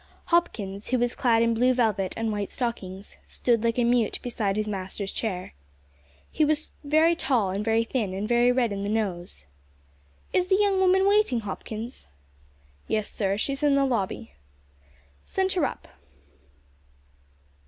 Hopkins, 0.33 0.87
who 0.89 0.97
was 0.97 1.13
clad 1.13 1.43
in 1.43 1.53
blue 1.53 1.75
velvet 1.75 2.15
and 2.17 2.31
white 2.31 2.49
stockings, 2.49 3.17
stood 3.27 3.63
like 3.63 3.77
a 3.77 3.83
mute 3.83 4.17
beside 4.23 4.55
his 4.57 4.67
master's 4.67 5.11
chair. 5.11 5.53
He 6.31 6.43
was 6.43 6.73
very 6.83 7.15
tall 7.15 7.51
and 7.51 7.63
very 7.63 7.83
thin, 7.83 8.11
and 8.11 8.27
very 8.27 8.51
red 8.51 8.71
in 8.71 8.81
the 8.81 8.89
nose. 8.89 9.45
"Is 10.33 10.47
the 10.47 10.55
young 10.59 10.79
woman 10.79 11.07
waiting, 11.07 11.41
Hopkins?" 11.41 12.07
"Yes, 12.87 13.11
sir; 13.11 13.37
she's 13.37 13.61
in 13.61 13.75
the 13.75 13.85
lobby." 13.85 14.31
"Send 15.23 15.51
her 15.51 15.65
up." 15.65 15.87